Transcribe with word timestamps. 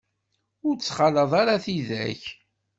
Ur 0.67 0.75
ttxalaḍ 0.75 1.31
ara 1.41 1.63
tidak. 1.63 2.21